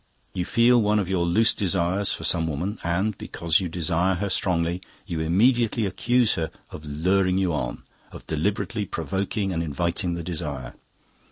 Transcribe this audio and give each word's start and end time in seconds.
You 0.33 0.45
feel 0.45 0.81
one 0.81 0.97
of 0.97 1.07
your 1.09 1.27
loose 1.27 1.53
desires 1.53 2.11
for 2.11 2.23
some 2.23 2.47
woman, 2.47 2.79
and 2.83 3.15
because 3.19 3.59
you 3.59 3.69
desire 3.69 4.15
her 4.15 4.29
strongly 4.29 4.81
you 5.05 5.19
immediately 5.19 5.85
accuse 5.85 6.33
her 6.33 6.49
of 6.71 6.83
luring 6.83 7.37
you 7.37 7.53
on, 7.53 7.83
of 8.11 8.25
deliberately 8.25 8.87
provoking 8.87 9.53
and 9.53 9.61
inviting 9.61 10.15
the 10.15 10.23
desire. 10.23 10.73